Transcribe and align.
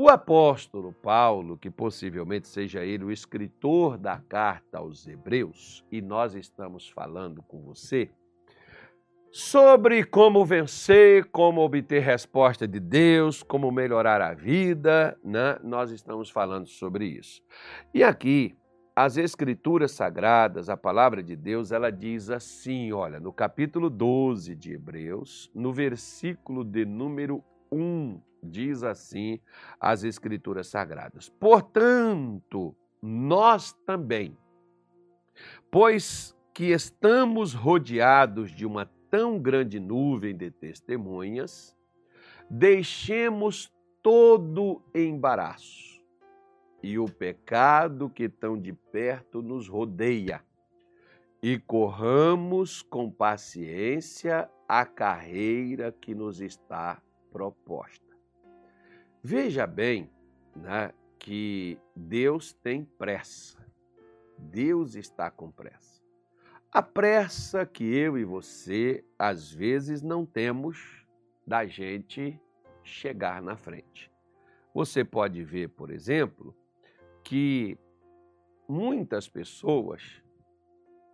O 0.00 0.08
apóstolo 0.08 0.92
Paulo, 0.92 1.58
que 1.58 1.68
possivelmente 1.68 2.46
seja 2.46 2.84
ele 2.84 3.02
o 3.02 3.10
escritor 3.10 3.98
da 3.98 4.16
carta 4.16 4.78
aos 4.78 5.08
Hebreus, 5.08 5.84
e 5.90 6.00
nós 6.00 6.36
estamos 6.36 6.88
falando 6.88 7.42
com 7.42 7.60
você 7.62 8.08
sobre 9.32 10.04
como 10.04 10.44
vencer, 10.44 11.24
como 11.32 11.62
obter 11.62 12.00
resposta 12.00 12.64
de 12.64 12.78
Deus, 12.78 13.42
como 13.42 13.72
melhorar 13.72 14.22
a 14.22 14.32
vida, 14.32 15.18
né? 15.24 15.58
nós 15.64 15.90
estamos 15.90 16.30
falando 16.30 16.68
sobre 16.68 17.04
isso. 17.04 17.42
E 17.92 18.04
aqui, 18.04 18.56
as 18.94 19.16
Escrituras 19.16 19.90
Sagradas, 19.90 20.68
a 20.68 20.76
palavra 20.76 21.24
de 21.24 21.34
Deus, 21.34 21.72
ela 21.72 21.90
diz 21.90 22.30
assim: 22.30 22.92
olha, 22.92 23.18
no 23.18 23.32
capítulo 23.32 23.90
12 23.90 24.54
de 24.54 24.74
Hebreus, 24.74 25.50
no 25.52 25.72
versículo 25.72 26.64
de 26.64 26.84
número 26.84 27.42
1, 27.72 28.27
diz 28.42 28.82
assim 28.82 29.40
as 29.80 30.04
Escrituras 30.04 30.68
Sagradas: 30.68 31.28
Portanto, 31.28 32.74
nós 33.02 33.72
também, 33.86 34.36
pois 35.70 36.36
que 36.52 36.72
estamos 36.72 37.54
rodeados 37.54 38.50
de 38.50 38.66
uma 38.66 38.86
tão 39.10 39.38
grande 39.38 39.78
nuvem 39.78 40.36
de 40.36 40.50
testemunhas, 40.50 41.76
deixemos 42.50 43.72
todo 44.02 44.82
embaraço 44.94 46.02
e 46.82 46.98
o 46.98 47.06
pecado 47.06 48.08
que 48.08 48.28
tão 48.28 48.58
de 48.58 48.72
perto 48.72 49.42
nos 49.42 49.68
rodeia 49.68 50.42
e 51.42 51.58
corramos 51.58 52.82
com 52.82 53.10
paciência 53.10 54.50
a 54.68 54.84
carreira 54.84 55.92
que 55.92 56.14
nos 56.14 56.40
está 56.40 57.00
proposta. 57.30 58.07
Veja 59.30 59.66
bem 59.66 60.10
né, 60.56 60.90
que 61.18 61.78
Deus 61.94 62.54
tem 62.54 62.82
pressa. 62.82 63.58
Deus 64.38 64.94
está 64.94 65.30
com 65.30 65.50
pressa. 65.50 66.02
A 66.72 66.80
pressa 66.80 67.66
que 67.66 67.84
eu 67.84 68.16
e 68.16 68.24
você, 68.24 69.04
às 69.18 69.52
vezes, 69.52 70.00
não 70.00 70.24
temos 70.24 71.06
da 71.46 71.66
gente 71.66 72.40
chegar 72.82 73.42
na 73.42 73.54
frente. 73.54 74.10
Você 74.72 75.04
pode 75.04 75.44
ver, 75.44 75.68
por 75.68 75.90
exemplo, 75.90 76.56
que 77.22 77.76
muitas 78.66 79.28
pessoas, 79.28 80.22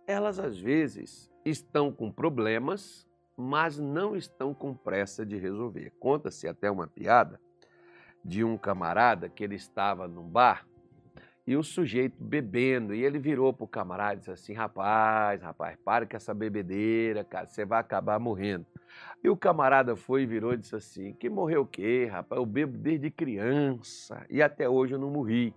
elas 0.07 0.39
às 0.39 0.57
vezes 0.57 1.29
estão 1.43 1.91
com 1.91 2.09
problemas, 2.09 3.05
mas 3.35 3.77
não 3.77 4.15
estão 4.15 4.53
com 4.53 4.73
pressa 4.73 5.25
de 5.25 5.35
resolver. 5.35 5.91
Conta-se 5.99 6.47
até 6.47 6.71
uma 6.71 6.87
piada 6.87 7.41
de 8.25 8.43
um 8.43 8.57
camarada 8.57 9.29
que 9.29 9.43
ele 9.43 9.55
estava 9.55 10.07
num 10.07 10.27
bar 10.27 10.65
e 11.47 11.55
o 11.55 11.63
sujeito 11.63 12.15
bebendo, 12.23 12.91
e 12.95 13.03
ele 13.03 13.19
virou 13.19 13.53
pro 13.53 13.67
camarada 13.67 14.15
e 14.15 14.17
disse 14.17 14.31
assim: 14.31 14.53
rapaz, 14.53 15.43
rapaz, 15.43 15.77
para 15.85 16.07
com 16.07 16.17
essa 16.17 16.33
bebedeira, 16.33 17.23
cara, 17.23 17.45
você 17.45 17.63
vai 17.63 17.79
acabar 17.79 18.19
morrendo. 18.19 18.65
E 19.23 19.29
o 19.29 19.37
camarada 19.37 19.95
foi 19.95 20.23
e 20.23 20.25
virou 20.25 20.53
e 20.53 20.57
disse 20.57 20.75
assim: 20.75 21.13
que 21.13 21.29
morreu 21.29 21.61
o 21.61 21.67
quê, 21.67 22.09
rapaz? 22.11 22.39
Eu 22.39 22.45
bebo 22.47 22.75
desde 22.79 23.11
criança 23.11 24.25
e 24.27 24.41
até 24.41 24.67
hoje 24.67 24.95
eu 24.95 24.99
não 24.99 25.11
morri. 25.11 25.53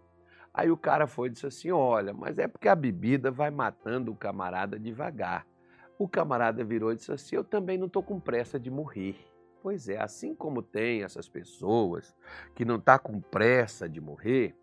Aí 0.52 0.70
o 0.70 0.76
cara 0.76 1.06
foi 1.06 1.28
e 1.28 1.30
disse 1.32 1.46
assim: 1.46 1.70
olha, 1.70 2.12
mas 2.12 2.38
é 2.38 2.46
porque 2.46 2.68
a 2.68 2.74
bebida 2.74 3.30
vai 3.30 3.50
matando 3.50 4.12
o 4.12 4.16
camarada 4.16 4.78
devagar. 4.78 5.46
O 5.98 6.06
camarada 6.06 6.62
virou 6.62 6.92
e 6.92 6.96
disse 6.96 7.12
assim: 7.12 7.36
eu 7.36 7.44
também 7.44 7.78
não 7.78 7.86
estou 7.86 8.02
com 8.02 8.20
pressa 8.20 8.60
de 8.60 8.70
morrer. 8.70 9.16
Pois 9.62 9.88
é, 9.88 10.00
assim 10.00 10.34
como 10.34 10.62
tem 10.62 11.02
essas 11.02 11.28
pessoas 11.28 12.14
que 12.54 12.64
não 12.64 12.76
estão 12.76 12.94
tá 12.94 12.98
com 12.98 13.20
pressa 13.20 13.88
de 13.88 14.00
morrer, 14.00 14.56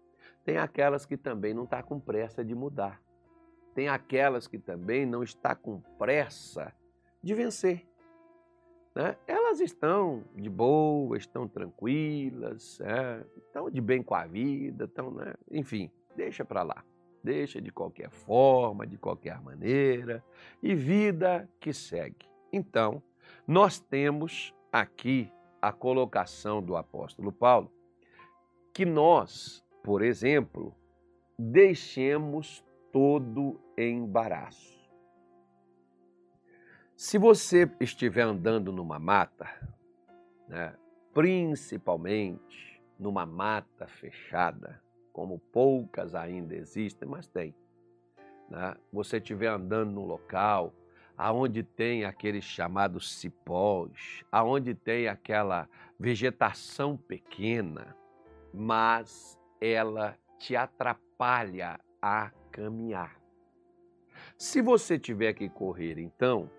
tem 0.43 0.57
aquelas 0.57 1.05
que 1.05 1.17
também 1.17 1.53
não 1.53 1.63
estão 1.63 1.79
tá 1.79 1.83
com 1.83 1.99
pressa 1.99 2.43
de 2.43 2.55
mudar. 2.55 3.01
Tem 3.73 3.89
aquelas 3.89 4.47
que 4.47 4.57
também 4.57 5.05
não 5.05 5.21
estão 5.21 5.55
com 5.55 5.81
pressa 5.97 6.73
de 7.22 7.34
vencer. 7.34 7.85
Né? 8.95 9.17
Elas 9.28 9.59
estão 9.59 10.23
de 10.34 10.50
boa, 10.50 11.17
estão 11.17 11.47
tranquilas, 11.47 12.79
é, 12.79 13.25
estão 13.38 13.69
de 13.69 13.81
bem 13.81 14.01
com 14.01 14.16
a 14.16 14.25
vida, 14.25 14.85
estão, 14.85 15.11
né? 15.11 15.34
enfim, 15.51 15.91
deixa 16.16 16.45
para 16.45 16.63
lá. 16.63 16.84
Deixa 17.22 17.59
de 17.59 17.72
qualquer 17.72 18.11
forma, 18.11 18.85
de 18.85 18.97
qualquer 18.97 19.41
maneira, 19.41 20.23
e 20.61 20.75
vida 20.75 21.50
que 21.59 21.73
segue. 21.73 22.29
Então, 22.53 23.01
nós 23.47 23.79
temos 23.79 24.53
aqui 24.81 25.31
a 25.62 25.72
colocação 25.72 26.62
do 26.62 26.75
apóstolo 26.75 27.31
Paulo, 27.31 27.72
que 28.74 28.86
nós, 28.86 29.66
por 29.81 30.02
exemplo, 30.02 30.75
deixemos 31.40 32.63
todo 32.91 33.59
embaraço. 33.78 34.75
Se 36.96 37.18
você 37.18 37.69
estiver 37.80 38.24
andando 38.24 38.72
numa 38.72 39.00
mata, 39.00 39.50
né, 40.47 40.75
principalmente 41.14 42.81
numa 43.00 43.25
mata 43.25 43.88
fechada, 43.88 44.81
como 45.14 45.40
poucas 45.40 46.14
ainda 46.14 46.53
existem, 46.53 47.08
mas 47.08 47.28
tem. 47.28 47.56
Né? 48.50 48.75
Você 48.91 49.18
estiver 49.18 49.47
andando 49.47 49.91
num 49.91 50.06
local 50.06 50.74
aonde 51.18 51.64
tem 51.64 52.06
aqueles 52.06 52.44
chamados 52.44 53.14
cipós, 53.14 54.24
aonde 54.31 54.74
tem 54.74 55.08
aquela 55.08 55.70
vegetação 56.00 56.98
pequena, 56.98 57.96
mas 58.53 59.40
ela 59.62 60.18
te 60.38 60.56
atrapalha 60.56 61.80
a 62.02 62.31
caminhar. 62.52 63.20
Se 64.38 64.62
você 64.62 65.00
tiver 65.00 65.34
que 65.34 65.50
correr, 65.50 65.98
então, 65.98 66.50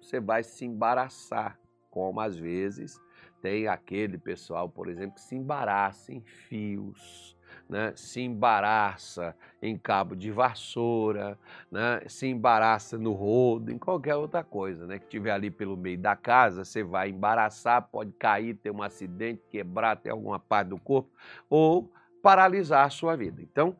você 0.00 0.20
vai 0.20 0.42
se 0.42 0.64
embaraçar, 0.64 1.58
como 1.90 2.20
às 2.20 2.36
vezes 2.36 3.00
tem 3.40 3.68
aquele 3.68 4.18
pessoal, 4.18 4.68
por 4.68 4.88
exemplo, 4.88 5.14
que 5.14 5.20
se 5.20 5.36
embaraça 5.36 6.12
em 6.12 6.20
fios, 6.20 7.36
né, 7.72 7.94
se 7.96 8.20
embaraça 8.20 9.34
em 9.62 9.78
cabo 9.78 10.14
de 10.14 10.30
vassoura, 10.30 11.38
né, 11.70 12.02
se 12.06 12.26
embaraça 12.26 12.98
no 12.98 13.12
rodo, 13.12 13.72
em 13.72 13.78
qualquer 13.78 14.14
outra 14.14 14.44
coisa, 14.44 14.86
né, 14.86 14.98
que 14.98 15.06
tiver 15.06 15.30
ali 15.30 15.50
pelo 15.50 15.74
meio 15.74 15.96
da 15.96 16.14
casa, 16.14 16.66
você 16.66 16.82
vai 16.82 17.08
embaraçar, 17.08 17.88
pode 17.90 18.12
cair, 18.12 18.54
ter 18.56 18.70
um 18.70 18.82
acidente, 18.82 19.42
quebrar 19.50 19.92
até 19.92 20.10
alguma 20.10 20.38
parte 20.38 20.68
do 20.68 20.78
corpo 20.78 21.10
ou 21.48 21.90
paralisar 22.22 22.84
a 22.84 22.90
sua 22.90 23.16
vida. 23.16 23.40
Então, 23.40 23.74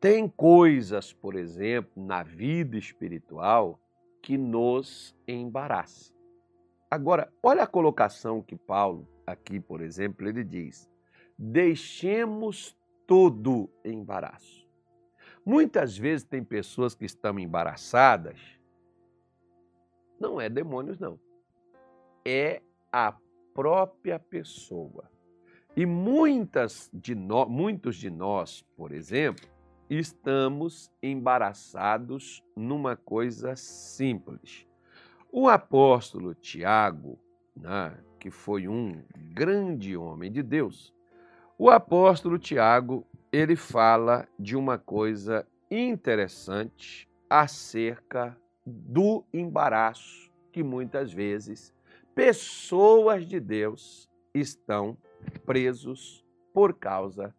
tem 0.00 0.26
coisas, 0.26 1.12
por 1.12 1.34
exemplo, 1.34 2.02
na 2.02 2.22
vida 2.22 2.78
espiritual 2.78 3.78
que 4.22 4.38
nos 4.38 5.14
embaraçam. 5.28 6.16
Agora, 6.90 7.30
olha 7.42 7.64
a 7.64 7.66
colocação 7.66 8.40
que 8.40 8.56
Paulo 8.56 9.06
aqui, 9.26 9.60
por 9.60 9.82
exemplo, 9.82 10.26
ele 10.26 10.42
diz: 10.42 10.90
deixemos 11.38 12.76
todo 13.06 13.70
embaraço. 13.84 14.66
Muitas 15.44 15.96
vezes 15.96 16.24
tem 16.24 16.42
pessoas 16.42 16.94
que 16.94 17.04
estão 17.04 17.38
embaraçadas, 17.38 18.38
não 20.18 20.40
é 20.40 20.48
demônios, 20.48 20.98
não. 20.98 21.18
É 22.24 22.62
a 22.90 23.14
própria 23.52 24.18
pessoa. 24.18 25.10
E 25.76 25.84
muitas 25.84 26.88
de 26.94 27.14
nós, 27.14 27.48
muitos 27.48 27.96
de 27.96 28.08
nós, 28.08 28.62
por 28.76 28.92
exemplo, 28.92 29.46
estamos 29.90 30.90
embaraçados 31.02 32.42
numa 32.56 32.96
coisa 32.96 33.56
simples. 33.56 34.66
O 35.30 35.48
apóstolo 35.48 36.34
Tiago, 36.34 37.18
né, 37.56 37.98
que 38.18 38.30
foi 38.30 38.68
um 38.68 39.02
grande 39.34 39.96
homem 39.96 40.30
de 40.30 40.42
Deus, 40.42 40.94
o 41.56 41.70
apóstolo 41.70 42.38
Tiago, 42.38 43.06
ele 43.32 43.54
fala 43.54 44.28
de 44.38 44.56
uma 44.56 44.76
coisa 44.76 45.46
interessante 45.70 47.08
acerca 47.30 48.36
do 48.66 49.24
embaraço 49.32 50.32
que 50.52 50.62
muitas 50.62 51.12
vezes 51.12 51.72
pessoas 52.14 53.26
de 53.26 53.38
Deus 53.38 54.08
estão 54.34 54.96
presos 55.44 56.24
por 56.52 56.74
causa 56.74 57.34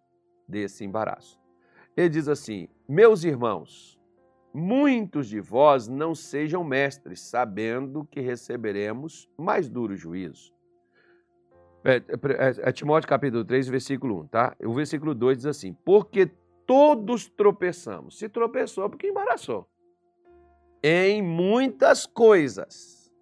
desse 0.47 0.85
embaraço. 0.85 1.39
Ele 1.95 2.09
diz 2.09 2.27
assim: 2.27 2.67
Meus 2.87 3.23
irmãos, 3.23 3.99
muitos 4.53 5.27
de 5.27 5.41
vós 5.41 5.87
não 5.87 6.15
sejam 6.15 6.63
mestres, 6.63 7.19
sabendo 7.19 8.05
que 8.05 8.21
receberemos 8.21 9.29
mais 9.37 9.69
duro 9.69 9.95
juízo. 9.95 10.54
É, 11.85 11.97
é, 11.97 12.69
é, 12.69 12.71
Timóteo 12.71 13.07
capítulo 13.07 13.45
3, 13.45 13.67
versículo 13.67 14.21
1, 14.21 14.27
tá? 14.27 14.55
O 14.65 14.73
versículo 14.73 15.13
2 15.13 15.37
diz 15.37 15.45
assim: 15.45 15.71
Porque 15.85 16.25
todos 16.65 17.29
tropeçamos. 17.29 18.17
Se 18.17 18.27
tropeçou, 18.27 18.89
porque 18.89 19.07
embaraçou. 19.07 19.69
Em 20.81 21.21
muitas 21.21 22.07
coisas. 22.07 23.13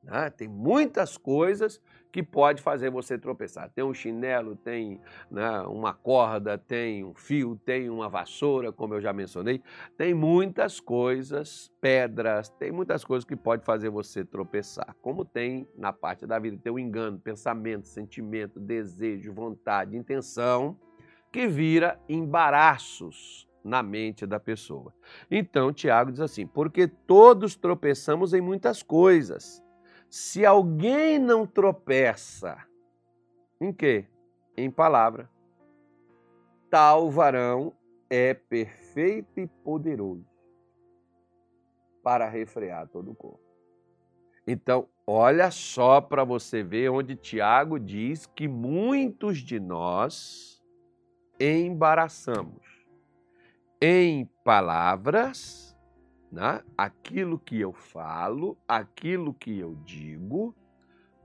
Né? 0.00 0.30
Tem 0.30 0.46
muitas 0.46 1.18
coisas 1.18 1.80
que 2.16 2.22
pode 2.22 2.62
fazer 2.62 2.88
você 2.88 3.18
tropeçar. 3.18 3.68
Tem 3.74 3.84
um 3.84 3.92
chinelo, 3.92 4.56
tem 4.56 4.98
né, 5.30 5.60
uma 5.68 5.92
corda, 5.92 6.56
tem 6.56 7.04
um 7.04 7.12
fio, 7.14 7.60
tem 7.62 7.90
uma 7.90 8.08
vassoura, 8.08 8.72
como 8.72 8.94
eu 8.94 9.02
já 9.02 9.12
mencionei. 9.12 9.62
Tem 9.98 10.14
muitas 10.14 10.80
coisas, 10.80 11.70
pedras, 11.78 12.48
tem 12.48 12.72
muitas 12.72 13.04
coisas 13.04 13.22
que 13.22 13.36
pode 13.36 13.66
fazer 13.66 13.90
você 13.90 14.24
tropeçar. 14.24 14.96
Como 15.02 15.26
tem 15.26 15.68
na 15.76 15.92
parte 15.92 16.26
da 16.26 16.38
vida, 16.38 16.56
tem 16.56 16.72
o 16.72 16.78
engano, 16.78 17.18
pensamento, 17.18 17.86
sentimento, 17.86 18.58
desejo, 18.58 19.30
vontade, 19.30 19.94
intenção, 19.94 20.74
que 21.30 21.46
vira 21.46 22.00
embaraços 22.08 23.46
na 23.62 23.82
mente 23.82 24.24
da 24.24 24.40
pessoa. 24.40 24.90
Então, 25.30 25.70
Tiago 25.70 26.10
diz 26.10 26.20
assim: 26.22 26.46
porque 26.46 26.88
todos 26.88 27.56
tropeçamos 27.56 28.32
em 28.32 28.40
muitas 28.40 28.82
coisas. 28.82 29.62
Se 30.18 30.46
alguém 30.46 31.18
não 31.18 31.46
tropeça, 31.46 32.56
em 33.60 33.70
quê? 33.70 34.06
Em 34.56 34.70
palavra. 34.70 35.30
Tal 36.70 37.10
varão 37.10 37.74
é 38.08 38.32
perfeito 38.32 39.38
e 39.38 39.46
poderoso 39.46 40.24
para 42.02 42.26
refrear 42.30 42.88
todo 42.88 43.10
o 43.10 43.14
corpo. 43.14 43.44
Então, 44.46 44.88
olha 45.06 45.50
só 45.50 46.00
para 46.00 46.24
você 46.24 46.62
ver 46.62 46.88
onde 46.88 47.14
Tiago 47.14 47.78
diz 47.78 48.24
que 48.24 48.48
muitos 48.48 49.36
de 49.40 49.60
nós 49.60 50.64
embaraçamos 51.38 52.88
em 53.82 54.24
palavras 54.42 55.75
né? 56.36 56.60
aquilo 56.76 57.38
que 57.38 57.58
eu 57.58 57.72
falo, 57.72 58.58
aquilo 58.68 59.32
que 59.32 59.58
eu 59.58 59.74
digo, 59.86 60.54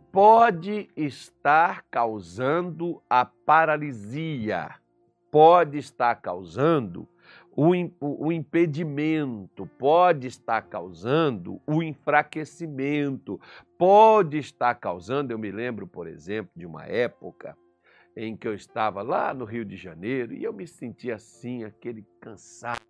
pode 0.10 0.90
estar 0.96 1.84
causando 1.92 3.04
a 3.10 3.26
paralisia, 3.26 4.74
pode 5.30 5.78
estar 5.78 6.16
causando 6.16 7.06
o, 7.54 7.74
o, 8.00 8.32
impedimento, 8.32 9.66
pode 9.78 10.28
estar 10.28 10.62
causando 10.62 11.62
o 11.68 11.84
enfraquecimento, 11.84 13.38
pode 13.78 14.38
estar 14.38 14.74
causando. 14.76 15.34
Eu 15.34 15.38
me 15.38 15.52
lembro, 15.52 15.86
por 15.86 16.08
exemplo, 16.08 16.54
de 16.56 16.66
uma 16.66 16.86
época 16.86 17.58
em 18.16 18.38
que 18.38 18.48
eu 18.48 18.54
estava 18.54 19.02
lá 19.02 19.34
no 19.34 19.44
Rio 19.44 19.66
de 19.66 19.76
Janeiro 19.76 20.34
e 20.34 20.42
eu 20.42 20.54
me 20.54 20.66
sentia 20.66 21.16
assim, 21.16 21.66
aquele 21.66 22.06
cansado 22.22 22.81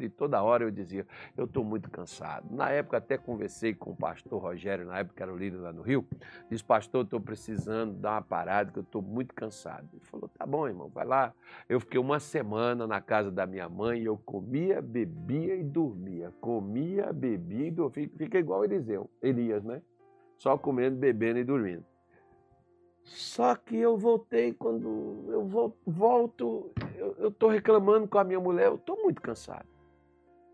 e 0.00 0.08
toda 0.08 0.42
hora 0.42 0.64
eu 0.64 0.70
dizia, 0.70 1.06
eu 1.36 1.44
estou 1.44 1.64
muito 1.64 1.90
cansado. 1.90 2.46
Na 2.50 2.70
época 2.70 2.96
até 2.96 3.16
conversei 3.16 3.72
com 3.74 3.90
o 3.90 3.96
pastor 3.96 4.42
Rogério, 4.42 4.86
na 4.86 4.98
época 4.98 5.22
era 5.22 5.32
o 5.32 5.36
líder 5.36 5.58
lá 5.58 5.72
no 5.72 5.82
Rio, 5.82 6.06
disse, 6.50 6.64
pastor, 6.64 7.04
estou 7.04 7.20
precisando 7.20 7.94
dar 7.94 8.12
uma 8.12 8.22
parada, 8.22 8.72
que 8.72 8.78
eu 8.78 8.82
estou 8.82 9.00
muito 9.00 9.34
cansado. 9.34 9.88
Ele 9.92 10.04
falou, 10.04 10.28
tá 10.28 10.44
bom, 10.44 10.66
irmão, 10.66 10.88
vai 10.88 11.06
lá. 11.06 11.32
Eu 11.68 11.78
fiquei 11.78 12.00
uma 12.00 12.18
semana 12.18 12.86
na 12.86 13.00
casa 13.00 13.30
da 13.30 13.46
minha 13.46 13.68
mãe 13.68 14.02
eu 14.02 14.16
comia, 14.16 14.82
bebia 14.82 15.54
e 15.54 15.62
dormia. 15.62 16.32
Comia, 16.40 17.12
bebia 17.12 17.68
e 17.68 17.70
dormia. 17.70 18.10
Fica 18.16 18.38
igual 18.38 18.64
Eliseu, 18.64 19.08
Elias, 19.22 19.62
né? 19.62 19.80
Só 20.38 20.58
comendo, 20.58 20.96
bebendo 20.96 21.38
e 21.38 21.44
dormindo. 21.44 21.84
Só 23.04 23.54
que 23.56 23.76
eu 23.76 23.96
voltei 23.96 24.52
quando 24.52 25.24
eu 25.28 25.74
volto, 25.86 26.70
eu 27.18 27.28
estou 27.28 27.48
reclamando 27.48 28.06
com 28.06 28.18
a 28.18 28.24
minha 28.24 28.40
mulher, 28.40 28.66
eu 28.66 28.76
estou 28.76 29.02
muito 29.02 29.20
cansado. 29.20 29.66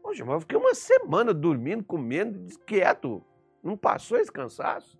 Poxa, 0.02 0.24
mas 0.24 0.34
eu 0.34 0.40
fiquei 0.40 0.56
uma 0.56 0.74
semana 0.74 1.34
dormindo, 1.34 1.84
comendo, 1.84 2.58
quieto. 2.60 3.22
Não 3.62 3.76
passou 3.76 4.18
esse 4.18 4.32
cansaço? 4.32 4.98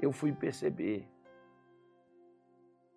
Eu 0.00 0.10
fui 0.12 0.32
perceber 0.32 1.06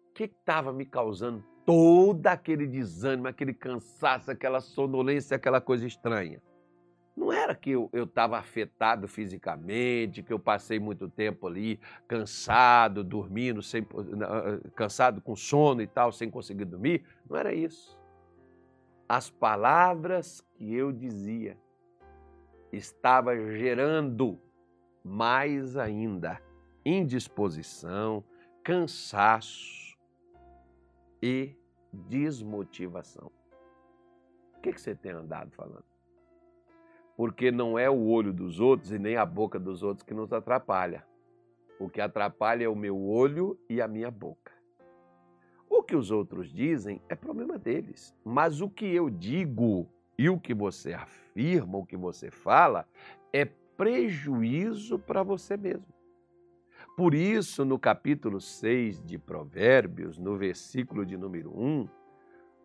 o 0.09 0.13
que 0.13 0.23
estava 0.23 0.71
me 0.71 0.85
causando 0.85 1.43
todo 1.65 2.25
aquele 2.27 2.65
desânimo, 2.65 3.27
aquele 3.27 3.53
cansaço, 3.53 4.31
aquela 4.31 4.61
sonolência, 4.61 5.35
aquela 5.35 5.59
coisa 5.59 5.85
estranha. 5.85 6.41
Não 7.15 7.31
era 7.31 7.56
que 7.56 7.71
eu 7.71 7.89
estava 7.94 8.38
afetado 8.38 9.07
fisicamente, 9.07 10.21
que 10.21 10.33
eu 10.33 10.39
passei 10.39 10.79
muito 10.79 11.07
tempo 11.07 11.47
ali 11.47 11.79
cansado, 12.07 13.06
dormindo, 13.06 13.62
sem, 13.62 13.88
ah, 14.21 14.69
cansado 14.75 15.21
com 15.21 15.33
sono 15.33 15.81
e 15.81 15.88
tal, 15.88 16.12
sem 16.12 16.29
conseguir 16.29 16.65
dormir. 16.65 17.06
Não 17.29 17.38
era 17.38 17.53
isso. 17.53 17.97
As 19.07 19.29
palavras 19.29 20.45
que 20.56 20.73
eu 20.73 20.91
dizia 20.91 21.57
estava 22.71 23.33
gerando 23.53 24.38
mais 25.01 25.77
ainda 25.77 26.41
indisposição, 26.83 28.23
cansaço 28.62 29.97
e 31.21 31.56
desmotivação. 31.94 33.31
O 34.57 34.62
que, 34.62 34.73
que 34.73 34.81
você 34.81 34.94
tem 34.94 35.12
andado 35.12 35.51
falando? 35.51 35.94
Porque 37.15 37.51
não 37.51 37.77
é 37.79 37.89
o 37.89 38.07
olho 38.07 38.33
dos 38.33 38.59
outros 38.59 38.91
e 38.91 39.00
nem 39.00 39.15
a 39.15 39.25
boca 39.25 39.59
dos 39.59 39.83
outros 39.83 40.03
que 40.03 40.13
nos 40.13 40.33
atrapalha. 40.33 41.06
O 41.79 41.89
que 41.89 42.01
atrapalha 42.01 42.65
é 42.65 42.69
o 42.69 42.75
meu 42.75 43.01
olho 43.01 43.57
e 43.69 43.81
a 43.81 43.88
minha 43.88 44.12
boca. 44.12 44.51
O 45.69 45.83
que 45.83 45.95
os 45.95 46.12
outros 46.12 46.51
dizem 46.51 47.01
é 47.09 47.15
problema 47.15 47.57
deles, 47.57 48.15
mas 48.23 48.62
o 48.62 48.69
que 48.69 48.85
eu 48.85 49.09
digo 49.09 49.88
e 50.17 50.29
o 50.29 50.39
que 50.39 50.53
você 50.53 50.94
afirma, 50.94 51.77
o 51.77 51.85
que 51.85 51.97
você 51.97 52.31
fala, 52.31 52.88
é 53.33 53.45
prejuízo 53.45 54.97
para 54.97 55.23
você 55.23 55.57
mesmo. 55.57 55.94
Por 56.95 57.13
isso, 57.13 57.65
no 57.65 57.77
capítulo 57.77 58.39
6 58.39 59.03
de 59.03 59.17
Provérbios, 59.17 60.17
no 60.17 60.38
versículo 60.38 61.06
de 61.06 61.17
número 61.17 61.51
1, 61.59 61.89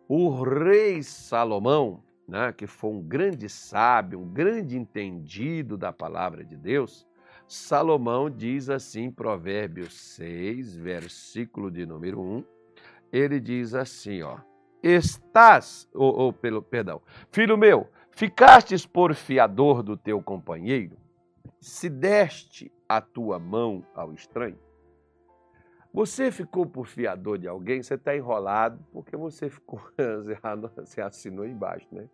o 0.08 0.42
rei 0.42 1.02
Salomão, 1.02 2.02
né, 2.30 2.52
que 2.52 2.64
foi 2.64 2.90
um 2.90 3.02
grande 3.02 3.48
sábio, 3.48 4.20
um 4.20 4.28
grande 4.28 4.78
entendido 4.78 5.76
da 5.76 5.92
palavra 5.92 6.44
de 6.44 6.56
Deus, 6.56 7.04
Salomão 7.48 8.30
diz 8.30 8.70
assim, 8.70 9.10
Provérbios 9.10 10.00
6, 10.14 10.76
versículo 10.76 11.72
de 11.72 11.84
número 11.84 12.20
1, 12.20 12.44
ele 13.12 13.40
diz 13.40 13.74
assim, 13.74 14.22
ó, 14.22 14.38
estás, 14.80 15.88
ou, 15.92 16.16
ou 16.16 16.32
pelo, 16.32 16.62
perdão, 16.62 17.02
filho 17.32 17.58
meu, 17.58 17.88
ficastes 18.12 18.86
por 18.86 19.12
fiador 19.12 19.82
do 19.82 19.96
teu 19.96 20.22
companheiro, 20.22 20.96
se 21.60 21.90
deste 21.90 22.70
a 22.88 23.00
tua 23.00 23.40
mão 23.40 23.84
ao 23.92 24.12
estranho, 24.12 24.58
você 25.92 26.30
ficou 26.30 26.64
por 26.64 26.86
fiador 26.86 27.36
de 27.36 27.48
alguém, 27.48 27.82
você 27.82 27.94
está 27.94 28.14
enrolado 28.14 28.86
porque 28.92 29.16
você 29.16 29.50
ficou, 29.50 29.80
você 30.76 31.00
assinou 31.00 31.44
embaixo, 31.44 31.88
né? 31.90 32.08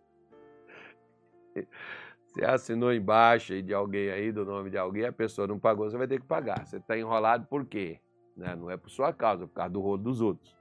Você 2.25 2.45
assinou 2.45 2.93
embaixo 2.93 3.61
de 3.61 3.73
alguém 3.73 4.09
aí, 4.09 4.31
do 4.31 4.45
nome 4.45 4.69
de 4.69 4.77
alguém, 4.77 5.05
a 5.05 5.11
pessoa 5.11 5.47
não 5.47 5.57
pagou, 5.57 5.89
você 5.89 5.97
vai 5.97 6.07
ter 6.07 6.19
que 6.19 6.27
pagar. 6.27 6.65
Você 6.65 6.77
está 6.77 6.97
enrolado 6.97 7.47
por 7.47 7.65
quê? 7.65 7.99
Né? 8.35 8.55
Não 8.55 8.69
é 8.69 8.77
por 8.77 8.89
sua 8.89 9.13
causa, 9.13 9.45
é 9.45 9.47
por 9.47 9.53
causa 9.53 9.71
do 9.71 9.81
rolo 9.81 9.97
dos 9.97 10.21
outros. 10.21 10.55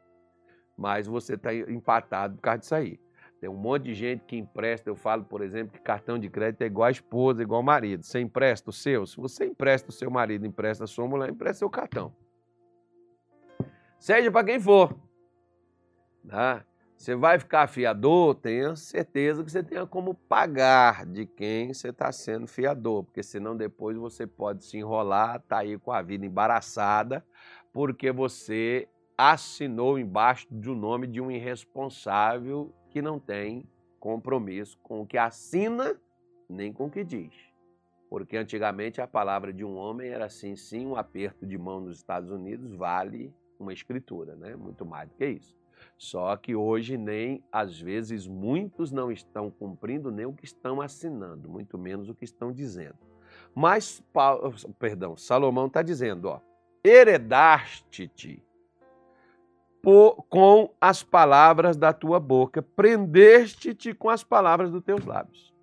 Mas 0.76 1.06
você 1.06 1.34
está 1.34 1.52
empatado 1.54 2.36
por 2.36 2.42
causa 2.42 2.60
disso 2.60 2.74
aí. 2.74 3.00
Tem 3.40 3.50
um 3.50 3.56
monte 3.56 3.84
de 3.84 3.94
gente 3.94 4.24
que 4.24 4.36
empresta. 4.36 4.88
Eu 4.88 4.96
falo, 4.96 5.24
por 5.24 5.42
exemplo, 5.42 5.72
que 5.72 5.80
cartão 5.80 6.18
de 6.18 6.28
crédito 6.30 6.62
é 6.62 6.66
igual 6.66 6.88
a 6.88 6.90
esposa, 6.90 7.42
igual 7.42 7.58
ao 7.58 7.62
marido. 7.62 8.02
Você 8.02 8.20
empresta 8.20 8.70
o 8.70 8.72
seu? 8.72 9.06
Se 9.06 9.16
você 9.16 9.46
empresta 9.46 9.90
o 9.90 9.92
seu 9.92 10.10
marido, 10.10 10.46
empresta 10.46 10.84
a 10.84 10.86
sua 10.86 11.06
mulher, 11.06 11.30
empresta 11.30 11.58
seu 11.58 11.70
cartão. 11.70 12.14
Seja 13.98 14.30
para 14.30 14.46
quem 14.46 14.58
for. 14.58 14.98
Né? 16.24 16.64
Você 16.96 17.14
vai 17.14 17.38
ficar 17.38 17.66
fiador, 17.66 18.34
tenha 18.34 18.74
certeza 18.74 19.44
que 19.44 19.52
você 19.52 19.62
tenha 19.62 19.86
como 19.86 20.14
pagar 20.14 21.04
de 21.04 21.26
quem 21.26 21.72
você 21.72 21.90
está 21.90 22.10
sendo 22.10 22.46
fiador, 22.46 23.04
porque 23.04 23.22
senão 23.22 23.54
depois 23.54 23.96
você 23.98 24.26
pode 24.26 24.64
se 24.64 24.78
enrolar, 24.78 25.42
tá 25.42 25.58
aí 25.58 25.78
com 25.78 25.92
a 25.92 26.00
vida 26.00 26.24
embaraçada, 26.24 27.24
porque 27.70 28.10
você 28.10 28.88
assinou 29.16 29.98
embaixo 29.98 30.46
do 30.50 30.74
nome 30.74 31.06
de 31.06 31.20
um 31.20 31.30
irresponsável 31.30 32.74
que 32.90 33.02
não 33.02 33.20
tem 33.20 33.68
compromisso 34.00 34.78
com 34.82 35.02
o 35.02 35.06
que 35.06 35.18
assina 35.18 36.00
nem 36.48 36.72
com 36.72 36.86
o 36.86 36.90
que 36.90 37.04
diz. 37.04 37.34
Porque 38.08 38.36
antigamente 38.36 39.00
a 39.00 39.06
palavra 39.06 39.52
de 39.52 39.64
um 39.64 39.76
homem 39.76 40.08
era 40.08 40.26
assim, 40.26 40.56
sim, 40.56 40.86
um 40.86 40.96
aperto 40.96 41.44
de 41.44 41.58
mão 41.58 41.80
nos 41.80 41.98
Estados 41.98 42.30
Unidos 42.30 42.72
vale 42.72 43.34
uma 43.58 43.72
escritura, 43.72 44.36
né? 44.36 44.54
Muito 44.54 44.86
mais 44.86 45.08
do 45.08 45.16
que 45.16 45.26
isso. 45.26 45.56
Só 45.96 46.36
que 46.36 46.54
hoje 46.54 46.96
nem, 46.96 47.42
às 47.50 47.80
vezes, 47.80 48.26
muitos 48.26 48.92
não 48.92 49.10
estão 49.10 49.50
cumprindo 49.50 50.10
nem 50.10 50.26
o 50.26 50.32
que 50.32 50.44
estão 50.44 50.80
assinando, 50.80 51.48
muito 51.48 51.78
menos 51.78 52.08
o 52.08 52.14
que 52.14 52.24
estão 52.24 52.52
dizendo. 52.52 52.98
Mas, 53.54 54.02
perdão, 54.78 55.16
Salomão 55.16 55.66
está 55.66 55.82
dizendo, 55.82 56.28
ó, 56.28 56.40
heredaste-te 56.84 58.42
com 60.28 60.74
as 60.80 61.02
palavras 61.02 61.76
da 61.76 61.92
tua 61.92 62.18
boca, 62.18 62.60
prendeste-te 62.60 63.94
com 63.94 64.10
as 64.10 64.24
palavras 64.24 64.70
dos 64.70 64.82
teus 64.82 65.04
lábios. 65.04 65.54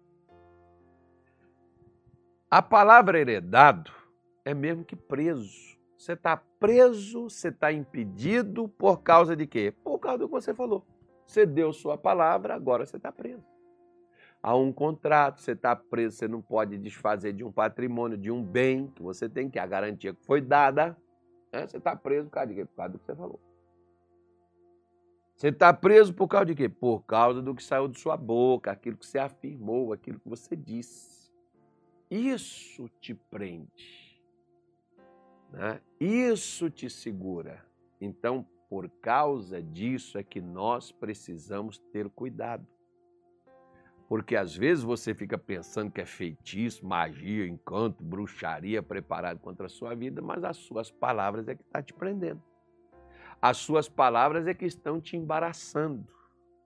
A 2.49 2.61
palavra 2.61 3.19
heredado 3.19 3.91
é 4.45 4.53
mesmo 4.53 4.85
que 4.85 4.95
preso. 4.95 5.72
Você 6.03 6.11
está 6.11 6.35
preso, 6.35 7.29
você 7.29 7.47
está 7.47 7.71
impedido 7.71 8.67
por 8.67 9.01
causa 9.01 9.37
de 9.37 9.47
quê? 9.47 9.73
Por 9.85 9.97
causa 9.99 10.17
do 10.17 10.25
que 10.25 10.33
você 10.33 10.53
falou. 10.53 10.85
Você 11.25 11.45
deu 11.45 11.71
sua 11.71 11.97
palavra, 11.97 12.53
agora 12.53 12.85
você 12.85 12.97
está 12.97 13.09
preso. 13.09 13.41
Há 14.41 14.53
um 14.53 14.73
contrato, 14.73 15.39
você 15.39 15.53
está 15.53 15.73
preso, 15.73 16.17
você 16.17 16.27
não 16.27 16.41
pode 16.41 16.77
desfazer 16.77 17.31
de 17.31 17.41
um 17.41 17.53
patrimônio, 17.53 18.17
de 18.17 18.29
um 18.29 18.43
bem 18.43 18.87
que 18.87 19.01
você 19.01 19.29
tem, 19.29 19.49
que 19.49 19.57
é 19.57 19.61
a 19.61 19.65
garantia 19.65 20.13
que 20.13 20.21
foi 20.25 20.41
dada. 20.41 20.97
Né? 21.53 21.65
Você 21.65 21.77
está 21.77 21.95
preso 21.95 22.27
por 22.27 22.33
causa 22.33 22.47
de 22.47 22.55
quê? 22.55 22.65
Por 22.65 22.75
causa 22.75 22.91
do 22.91 22.99
que 22.99 23.05
você 23.05 23.15
falou. 23.15 23.39
Você 25.37 25.47
está 25.47 25.73
preso 25.73 26.13
por 26.13 26.27
causa 26.27 26.47
de 26.47 26.55
quê? 26.55 26.67
Por 26.67 27.05
causa 27.05 27.41
do 27.41 27.55
que 27.55 27.63
saiu 27.63 27.87
de 27.87 27.97
sua 27.97 28.17
boca, 28.17 28.71
aquilo 28.71 28.97
que 28.97 29.07
você 29.07 29.19
afirmou, 29.19 29.93
aquilo 29.93 30.19
que 30.19 30.27
você 30.27 30.53
disse. 30.53 31.31
Isso 32.11 32.89
te 32.99 33.13
prende. 33.13 34.02
Né? 35.53 35.79
Isso 35.99 36.69
te 36.69 36.89
segura. 36.89 37.63
Então, 38.01 38.45
por 38.67 38.89
causa 38.89 39.61
disso 39.61 40.17
é 40.17 40.23
que 40.23 40.41
nós 40.41 40.91
precisamos 40.91 41.77
ter 41.77 42.09
cuidado. 42.09 42.67
Porque 44.09 44.35
às 44.35 44.55
vezes 44.55 44.83
você 44.83 45.13
fica 45.13 45.37
pensando 45.37 45.91
que 45.91 46.01
é 46.01 46.05
feitiço, 46.05 46.85
magia, 46.85 47.47
encanto, 47.47 48.03
bruxaria 48.03 48.81
preparado 48.81 49.39
contra 49.39 49.67
a 49.67 49.69
sua 49.69 49.95
vida, 49.95 50.21
mas 50.21 50.43
as 50.43 50.57
suas 50.57 50.91
palavras 50.91 51.47
é 51.47 51.55
que 51.55 51.61
está 51.61 51.81
te 51.81 51.93
prendendo. 51.93 52.41
As 53.41 53.57
suas 53.57 53.87
palavras 53.87 54.47
é 54.47 54.53
que 54.53 54.65
estão 54.65 54.99
te 54.99 55.15
embaraçando. 55.15 56.07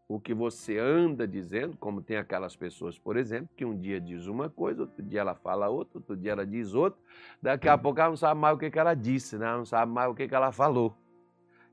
O 0.10 0.22
que 0.22 0.34
você 0.34 0.78
anda 0.78 1.28
dizendo, 1.28 1.76
como 1.78 2.02
tem 2.02 2.16
aquelas 2.16 2.56
pessoas, 2.56 2.98
por 2.98 3.18
exemplo, 3.18 3.50
que 3.58 3.66
um 3.66 3.78
dia 3.78 4.00
diz 4.00 4.26
uma 4.28 4.50
coisa, 4.50 4.84
outro 4.84 5.04
dia 5.04 5.20
ela 5.20 5.36
fala 5.36 5.68
outra, 5.68 5.98
outro 5.98 6.16
dia 6.16 6.32
ela 6.32 6.46
diz 6.46 6.74
outra, 6.74 6.98
daqui 7.42 7.68
a 7.68 7.78
pouco 7.78 8.00
ela 8.00 8.10
não 8.10 8.16
sabe 8.18 8.40
mais 8.40 8.56
o 8.56 8.58
que, 8.58 8.72
que 8.72 8.80
ela 8.80 8.94
disse, 8.94 9.38
né? 9.38 9.46
ela 9.46 9.58
não 9.58 9.66
sabe 9.66 9.92
mais 9.92 10.10
o 10.10 10.16
que, 10.16 10.26
que 10.26 10.34
ela 10.34 10.52
falou. 10.54 10.96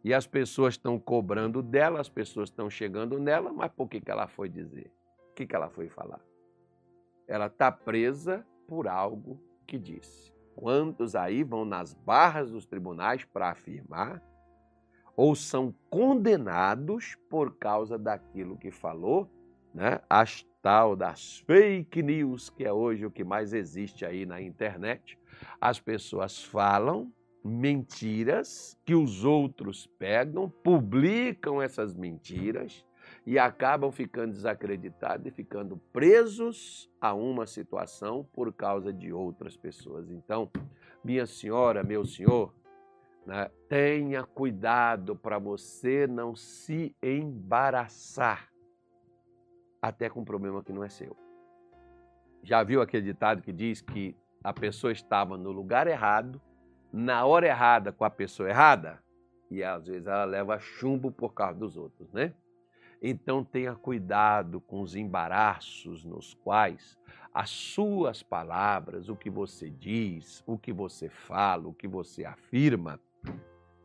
E 0.02 0.12
as 0.12 0.26
pessoas 0.26 0.74
estão 0.74 0.98
cobrando 0.98 1.62
dela, 1.62 2.00
as 2.00 2.08
pessoas 2.08 2.48
estão 2.48 2.68
chegando 2.68 3.20
nela, 3.20 3.52
mas 3.52 3.70
por 3.70 3.88
que, 3.88 4.00
que 4.00 4.10
ela 4.10 4.26
foi 4.26 4.48
dizer? 4.48 4.92
O 5.30 5.34
que, 5.34 5.46
que 5.46 5.54
ela 5.54 5.70
foi 5.70 5.88
falar? 5.88 6.20
Ela 7.28 7.46
está 7.46 7.70
presa 7.70 8.44
por 8.66 8.88
algo 8.88 9.40
que 9.64 9.78
disse. 9.78 10.34
Quantos 10.56 11.14
aí 11.14 11.42
vão 11.42 11.64
nas 11.64 11.94
barras 11.94 12.50
dos 12.50 12.66
tribunais 12.66 13.24
para 13.24 13.50
afirmar 13.50 14.20
ou 15.16 15.34
são 15.34 15.74
condenados 15.88 17.16
por 17.28 17.56
causa 17.56 17.98
daquilo 17.98 18.56
que 18.56 18.70
falou, 18.70 19.30
né? 19.72 20.00
As 20.08 20.46
tal 20.62 20.96
das 20.96 21.38
fake 21.40 22.02
news, 22.02 22.48
que 22.48 22.64
é 22.64 22.72
hoje 22.72 23.04
o 23.04 23.10
que 23.10 23.22
mais 23.22 23.52
existe 23.52 24.06
aí 24.06 24.24
na 24.24 24.40
internet. 24.40 25.18
As 25.60 25.78
pessoas 25.78 26.42
falam 26.42 27.12
mentiras 27.44 28.78
que 28.86 28.94
os 28.94 29.24
outros 29.24 29.86
pegam, 29.98 30.48
publicam 30.48 31.60
essas 31.60 31.94
mentiras 31.94 32.82
e 33.26 33.38
acabam 33.38 33.92
ficando 33.92 34.32
desacreditados 34.32 35.26
e 35.26 35.30
ficando 35.30 35.76
presos 35.92 36.90
a 36.98 37.12
uma 37.12 37.46
situação 37.46 38.26
por 38.32 38.50
causa 38.52 38.90
de 38.90 39.12
outras 39.12 39.56
pessoas. 39.56 40.10
Então, 40.10 40.50
minha 41.04 41.26
senhora, 41.26 41.82
meu 41.82 42.06
senhor, 42.06 42.54
né? 43.26 43.50
Tenha 43.68 44.22
cuidado 44.24 45.16
para 45.16 45.38
você 45.38 46.06
não 46.06 46.34
se 46.36 46.94
embaraçar 47.02 48.48
até 49.80 50.08
com 50.08 50.20
um 50.20 50.24
problema 50.24 50.62
que 50.62 50.72
não 50.72 50.84
é 50.84 50.88
seu. 50.88 51.16
Já 52.42 52.62
viu 52.62 52.80
aquele 52.80 53.04
ditado 53.04 53.42
que 53.42 53.52
diz 53.52 53.80
que 53.80 54.16
a 54.42 54.52
pessoa 54.52 54.92
estava 54.92 55.36
no 55.36 55.50
lugar 55.50 55.86
errado, 55.86 56.40
na 56.92 57.24
hora 57.24 57.46
errada 57.46 57.92
com 57.92 58.04
a 58.04 58.10
pessoa 58.10 58.48
errada? 58.48 59.02
E 59.50 59.62
às 59.62 59.86
vezes 59.86 60.06
ela 60.06 60.24
leva 60.24 60.58
chumbo 60.58 61.10
por 61.10 61.32
causa 61.32 61.58
dos 61.58 61.76
outros, 61.76 62.12
né? 62.12 62.34
Então 63.02 63.44
tenha 63.44 63.74
cuidado 63.74 64.60
com 64.60 64.80
os 64.80 64.94
embaraços 64.94 66.04
nos 66.04 66.34
quais 66.34 66.98
as 67.34 67.50
suas 67.50 68.22
palavras, 68.22 69.08
o 69.08 69.16
que 69.16 69.28
você 69.28 69.68
diz, 69.68 70.42
o 70.46 70.56
que 70.56 70.72
você 70.72 71.08
fala, 71.08 71.66
o 71.66 71.74
que 71.74 71.88
você 71.88 72.24
afirma, 72.24 73.00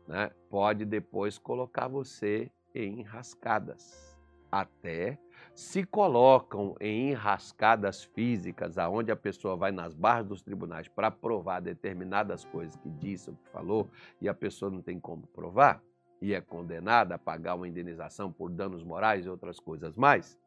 né, 0.06 0.30
pode 0.48 0.84
depois 0.84 1.38
colocar 1.38 1.88
você 1.88 2.50
em 2.74 3.00
enrascadas. 3.00 4.18
Até 4.50 5.18
se 5.54 5.84
colocam 5.84 6.74
em 6.80 7.10
enrascadas 7.10 8.02
físicas, 8.02 8.78
aonde 8.78 9.12
a 9.12 9.16
pessoa 9.16 9.56
vai 9.56 9.70
nas 9.70 9.94
barras 9.94 10.26
dos 10.26 10.42
tribunais 10.42 10.88
para 10.88 11.10
provar 11.10 11.60
determinadas 11.60 12.44
coisas 12.44 12.76
que 12.76 12.90
disse 12.90 13.30
ou 13.30 13.36
que 13.36 13.48
falou, 13.50 13.88
e 14.20 14.28
a 14.28 14.34
pessoa 14.34 14.70
não 14.70 14.82
tem 14.82 14.98
como 14.98 15.26
provar, 15.28 15.82
e 16.20 16.34
é 16.34 16.40
condenada 16.40 17.14
a 17.14 17.18
pagar 17.18 17.54
uma 17.54 17.68
indenização 17.68 18.32
por 18.32 18.50
danos 18.50 18.82
morais 18.82 19.24
e 19.24 19.28
outras 19.28 19.60
coisas 19.60 19.96
mais. 19.96 20.38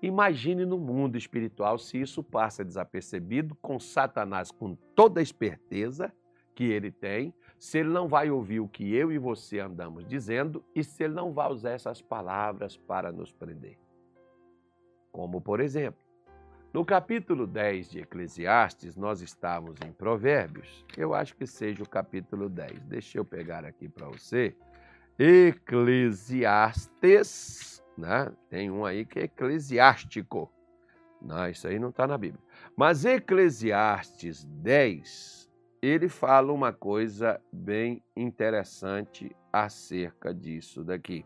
Imagine 0.00 0.64
no 0.64 0.78
mundo 0.78 1.16
espiritual 1.16 1.78
se 1.78 2.00
isso 2.00 2.22
passa 2.22 2.64
desapercebido 2.64 3.54
com 3.56 3.80
Satanás 3.80 4.50
com 4.50 4.76
toda 4.94 5.20
a 5.20 5.22
esperteza 5.22 6.12
que 6.54 6.64
ele 6.64 6.90
tem, 6.90 7.34
se 7.58 7.78
ele 7.78 7.88
não 7.88 8.06
vai 8.06 8.30
ouvir 8.30 8.60
o 8.60 8.68
que 8.68 8.94
eu 8.94 9.10
e 9.10 9.18
você 9.18 9.58
andamos 9.58 10.06
dizendo 10.06 10.64
e 10.74 10.84
se 10.84 11.02
ele 11.02 11.14
não 11.14 11.32
vai 11.32 11.50
usar 11.50 11.70
essas 11.70 12.00
palavras 12.00 12.76
para 12.76 13.10
nos 13.10 13.32
prender. 13.32 13.76
Como, 15.10 15.40
por 15.40 15.58
exemplo, 15.58 16.00
no 16.72 16.84
capítulo 16.84 17.46
10 17.46 17.90
de 17.90 18.00
Eclesiastes, 18.00 18.96
nós 18.96 19.22
estávamos 19.22 19.80
em 19.84 19.90
Provérbios. 19.90 20.84
Eu 20.96 21.14
acho 21.14 21.34
que 21.34 21.46
seja 21.46 21.82
o 21.82 21.88
capítulo 21.88 22.48
10. 22.48 22.82
Deixa 22.82 23.18
eu 23.18 23.24
pegar 23.24 23.64
aqui 23.64 23.88
para 23.88 24.06
você. 24.06 24.54
Eclesiastes, 25.18 27.82
né? 27.96 28.30
Tem 28.48 28.70
um 28.70 28.84
aí 28.84 29.04
que 29.04 29.18
é 29.18 29.24
eclesiástico. 29.24 30.48
Não, 31.20 31.48
isso 31.48 31.66
aí 31.66 31.76
não 31.78 31.88
está 31.88 32.06
na 32.06 32.16
Bíblia. 32.16 32.40
Mas 32.76 33.04
Eclesiastes 33.04 34.44
10, 34.44 35.37
ele 35.80 36.08
fala 36.08 36.52
uma 36.52 36.72
coisa 36.72 37.40
bem 37.52 38.02
interessante 38.16 39.34
acerca 39.52 40.34
disso 40.34 40.84
daqui. 40.84 41.24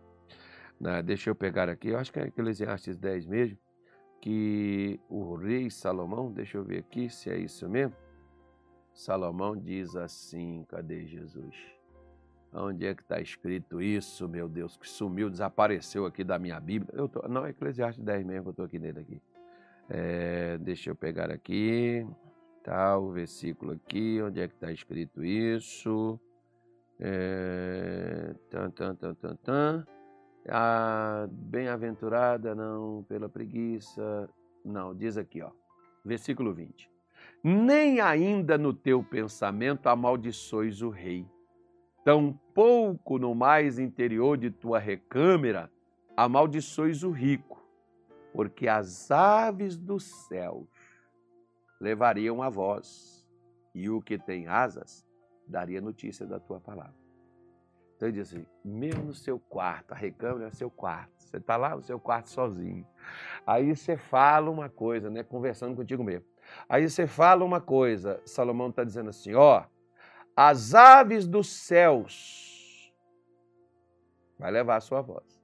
Né? 0.80 1.02
Deixa 1.02 1.30
eu 1.30 1.34
pegar 1.34 1.68
aqui, 1.68 1.88
eu 1.88 1.98
acho 1.98 2.12
que 2.12 2.18
é 2.18 2.26
Eclesiastes 2.26 2.96
10 2.96 3.26
mesmo, 3.26 3.58
que 4.20 5.00
o 5.08 5.34
rei 5.34 5.70
Salomão, 5.70 6.30
deixa 6.30 6.58
eu 6.58 6.64
ver 6.64 6.78
aqui 6.78 7.08
se 7.08 7.30
é 7.30 7.36
isso 7.36 7.68
mesmo. 7.68 7.96
Salomão 8.94 9.56
diz 9.56 9.96
assim: 9.96 10.64
cadê 10.68 11.06
Jesus? 11.06 11.56
Onde 12.52 12.86
é 12.86 12.94
que 12.94 13.02
está 13.02 13.18
escrito 13.18 13.80
isso, 13.80 14.28
meu 14.28 14.46
Deus, 14.48 14.76
que 14.76 14.88
sumiu, 14.88 15.30
desapareceu 15.30 16.04
aqui 16.04 16.22
da 16.22 16.38
minha 16.38 16.60
Bíblia? 16.60 16.92
Eu 16.92 17.08
tô, 17.08 17.26
não, 17.26 17.46
é 17.46 17.50
Eclesiastes 17.50 18.04
10 18.04 18.24
mesmo, 18.26 18.48
eu 18.48 18.50
estou 18.50 18.66
aqui 18.66 18.78
nele 18.78 19.00
aqui. 19.00 19.22
É, 19.88 20.58
deixa 20.58 20.90
eu 20.90 20.94
pegar 20.94 21.30
aqui. 21.30 22.06
Tá, 22.62 22.96
o 22.96 23.10
versículo 23.10 23.72
aqui, 23.72 24.22
onde 24.22 24.40
é 24.40 24.46
que 24.46 24.54
está 24.54 24.70
escrito 24.70 25.24
isso? 25.24 26.18
É, 27.00 28.34
tan, 28.48 28.70
tan, 28.70 28.94
tan, 28.94 29.14
tan, 29.14 29.36
tan. 29.36 29.86
A 30.48 31.26
bem-aventurada 31.28 32.54
não 32.54 33.04
pela 33.08 33.28
preguiça. 33.28 34.28
Não, 34.64 34.94
diz 34.94 35.16
aqui, 35.16 35.42
ó. 35.42 35.50
Versículo 36.04 36.54
20. 36.54 36.88
Nem 37.42 38.00
ainda 38.00 38.56
no 38.56 38.72
teu 38.72 39.02
pensamento 39.02 39.88
amaldiçoes 39.88 40.82
o 40.82 40.90
rei, 40.90 41.26
tampouco 42.04 43.18
no 43.18 43.34
mais 43.34 43.80
interior 43.80 44.36
de 44.36 44.50
tua 44.50 44.78
recâmara 44.78 45.68
amaldiçoes 46.16 47.02
o 47.02 47.10
rico, 47.10 47.60
porque 48.32 48.68
as 48.68 49.10
aves 49.10 49.76
dos 49.76 50.04
céus 50.28 50.71
levariam 51.82 52.40
a 52.40 52.48
voz, 52.48 53.28
e 53.74 53.90
o 53.90 54.00
que 54.00 54.16
tem 54.16 54.46
asas 54.46 55.04
daria 55.48 55.80
notícia 55.80 56.24
da 56.24 56.38
tua 56.38 56.60
palavra. 56.60 56.94
Então 57.96 58.08
ele 58.08 58.18
diz 58.18 58.28
assim: 58.28 58.46
mesmo 58.64 59.02
no 59.02 59.14
seu 59.14 59.40
quarto, 59.40 59.90
a 59.90 59.96
recâmara 59.96 60.46
é 60.46 60.50
seu 60.52 60.70
quarto, 60.70 61.10
você 61.18 61.38
está 61.38 61.56
lá 61.56 61.74
no 61.74 61.82
seu 61.82 61.98
quarto 61.98 62.30
sozinho. 62.30 62.86
Aí 63.44 63.74
você 63.74 63.96
fala 63.96 64.48
uma 64.48 64.68
coisa, 64.68 65.10
né, 65.10 65.24
conversando 65.24 65.74
contigo 65.74 66.04
mesmo. 66.04 66.26
Aí 66.68 66.88
você 66.88 67.04
fala 67.04 67.44
uma 67.44 67.60
coisa, 67.60 68.22
Salomão 68.24 68.68
está 68.68 68.84
dizendo 68.84 69.10
assim: 69.10 69.34
ó, 69.34 69.64
as 70.36 70.74
aves 70.74 71.26
dos 71.26 71.48
céus 71.48 72.94
vai 74.38 74.52
levar 74.52 74.76
a 74.76 74.80
sua 74.80 75.02
voz. 75.02 75.42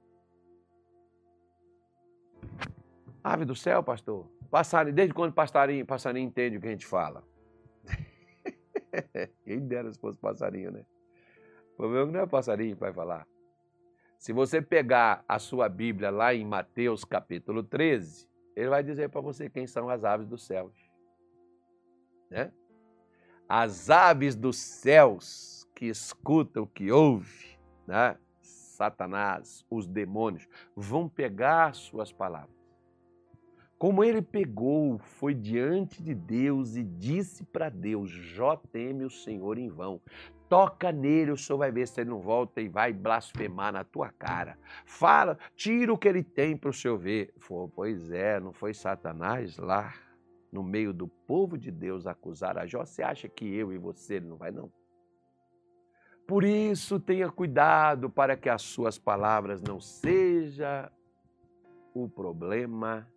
Ave 3.21 3.43
do 3.43 3.55
céu, 3.55 3.83
pastor? 3.83 4.38
Passarinho, 4.49 4.95
desde 4.95 5.13
quando 5.13 5.33
passarinho, 5.33 5.85
passarinho 5.85 6.27
entende 6.27 6.57
o 6.57 6.61
que 6.61 6.67
a 6.67 6.71
gente 6.71 6.85
fala? 6.85 7.23
Quem 9.45 9.59
dera 9.67 9.91
se 9.91 9.99
fosse 9.99 10.17
passarinho, 10.17 10.71
né? 10.71 10.85
O 11.73 11.77
problema 11.77 12.11
não 12.11 12.19
é 12.21 12.25
passarinho 12.25 12.75
que 12.75 12.81
vai 12.81 12.93
falar. 12.93 13.27
Se 14.17 14.33
você 14.33 14.61
pegar 14.61 15.23
a 15.27 15.39
sua 15.39 15.69
Bíblia 15.69 16.09
lá 16.09 16.33
em 16.33 16.45
Mateus 16.45 17.05
capítulo 17.05 17.63
13, 17.63 18.27
ele 18.55 18.69
vai 18.69 18.83
dizer 18.83 19.09
para 19.09 19.21
você 19.21 19.49
quem 19.49 19.65
são 19.65 19.89
as 19.89 20.03
aves 20.03 20.27
dos 20.27 20.45
céus. 20.45 20.73
Né? 22.29 22.51
as 23.49 23.89
aves 23.89 24.35
dos 24.35 24.57
céus 24.57 25.67
que 25.73 25.87
escutam 25.87 26.67
que 26.67 26.91
ouve, 26.91 27.57
né? 27.87 28.15
Satanás, 28.41 29.65
os 29.69 29.87
demônios, 29.87 30.47
vão 30.75 31.09
pegar 31.09 31.73
suas 31.73 32.13
palavras. 32.13 32.58
Como 33.79 34.03
ele 34.03 34.21
pegou, 34.21 34.97
foi 34.97 35.33
diante 35.33 36.03
de 36.03 36.13
Deus 36.13 36.75
e 36.75 36.83
disse 36.83 37.45
para 37.45 37.69
Deus: 37.69 38.11
Jó 38.11 38.57
teme 38.57 39.05
o 39.05 39.09
Senhor 39.09 39.57
em 39.57 39.69
vão. 39.69 40.01
Toca 40.49 40.91
nele, 40.91 41.31
o 41.31 41.37
Senhor 41.37 41.59
vai 41.59 41.71
ver 41.71 41.87
se 41.87 42.01
ele 42.01 42.09
não 42.09 42.19
volta 42.19 42.59
e 42.59 42.67
vai 42.67 42.91
blasfemar 42.91 43.71
na 43.71 43.85
tua 43.85 44.09
cara. 44.09 44.57
Fala, 44.83 45.37
tira 45.55 45.93
o 45.93 45.97
que 45.97 46.09
ele 46.09 46.23
tem 46.23 46.57
para 46.57 46.71
o 46.71 46.73
Senhor 46.73 46.97
ver. 46.97 47.33
pois 47.73 48.11
é, 48.11 48.37
não 48.37 48.51
foi 48.51 48.73
Satanás 48.73 49.57
lá 49.57 49.93
no 50.51 50.61
meio 50.61 50.91
do 50.91 51.07
povo 51.07 51.57
de 51.57 51.71
Deus 51.71 52.05
acusar 52.05 52.57
a 52.57 52.65
Jó? 52.65 52.83
Você 52.83 53.01
acha 53.01 53.29
que 53.29 53.45
eu 53.45 53.71
e 53.71 53.77
você 53.77 54.19
não 54.19 54.35
vai 54.35 54.51
não? 54.51 54.69
Por 56.27 56.43
isso, 56.43 56.99
tenha 56.99 57.31
cuidado 57.31 58.09
para 58.09 58.35
que 58.35 58.49
as 58.49 58.61
suas 58.61 58.97
palavras 58.99 59.61
não 59.61 59.79
sejam 59.79 60.89
o 61.93 62.09
problema 62.09 63.07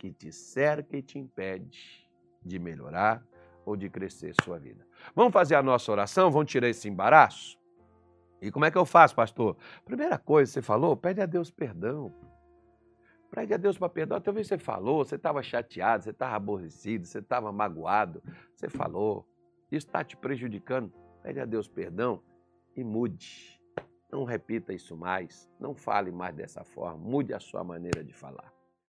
que 0.00 0.10
te 0.10 0.32
cerca 0.32 0.96
e 0.96 1.02
te 1.02 1.18
impede 1.18 2.08
de 2.42 2.58
melhorar 2.58 3.22
ou 3.66 3.76
de 3.76 3.90
crescer 3.90 4.34
sua 4.42 4.58
vida. 4.58 4.86
Vamos 5.14 5.30
fazer 5.30 5.56
a 5.56 5.62
nossa 5.62 5.92
oração? 5.92 6.30
Vamos 6.30 6.50
tirar 6.50 6.70
esse 6.70 6.88
embaraço? 6.88 7.58
E 8.40 8.50
como 8.50 8.64
é 8.64 8.70
que 8.70 8.78
eu 8.78 8.86
faço, 8.86 9.14
pastor? 9.14 9.58
Primeira 9.84 10.16
coisa, 10.16 10.50
você 10.50 10.62
falou, 10.62 10.96
pede 10.96 11.20
a 11.20 11.26
Deus 11.26 11.50
perdão. 11.50 12.14
Pede 13.30 13.52
a 13.52 13.58
Deus 13.58 13.76
para 13.76 13.90
perdoar. 13.90 14.22
Talvez 14.22 14.48
você 14.48 14.56
falou, 14.56 15.04
você 15.04 15.16
estava 15.16 15.42
chateado, 15.42 16.04
você 16.04 16.10
estava 16.10 16.34
aborrecido, 16.34 17.06
você 17.06 17.18
estava 17.18 17.52
magoado. 17.52 18.22
Você 18.54 18.70
falou, 18.70 19.28
isso 19.70 19.86
está 19.86 20.02
te 20.02 20.16
prejudicando. 20.16 20.90
Pede 21.22 21.40
a 21.40 21.44
Deus 21.44 21.68
perdão 21.68 22.22
e 22.74 22.82
mude. 22.82 23.60
Não 24.10 24.24
repita 24.24 24.72
isso 24.72 24.96
mais, 24.96 25.48
não 25.60 25.74
fale 25.74 26.10
mais 26.10 26.34
dessa 26.34 26.64
forma, 26.64 26.96
mude 26.96 27.34
a 27.34 27.38
sua 27.38 27.62
maneira 27.62 28.02
de 28.02 28.14
falar. 28.14 28.59